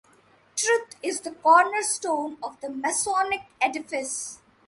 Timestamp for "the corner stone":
1.21-2.37